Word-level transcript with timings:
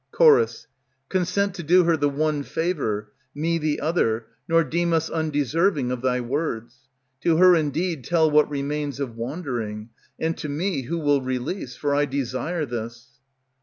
Ch. 0.19 0.65
Consent 1.09 1.53
to 1.53 1.61
do 1.61 1.83
her 1.83 1.95
the 1.95 2.09
one 2.09 2.41
favor, 2.41 3.11
Me 3.35 3.59
the 3.59 3.79
other, 3.79 4.25
nor 4.47 4.63
deem 4.63 4.93
us 4.93 5.11
undeserving 5.11 5.91
of 5.91 6.01
thy 6.01 6.19
words; 6.19 6.89
To 7.21 7.37
her 7.37 7.55
indeed 7.55 8.03
tell 8.03 8.27
what 8.31 8.49
remains 8.49 8.99
of 8.99 9.15
wandering, 9.15 9.89
And 10.19 10.35
to 10.39 10.49
me, 10.49 10.81
who 10.85 10.97
will 10.97 11.21
release; 11.21 11.75
for 11.75 11.93
I 11.93 12.05
desire 12.05 12.65
this. 12.65 13.19